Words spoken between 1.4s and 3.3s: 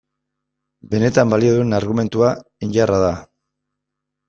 duen argumentua indarra da.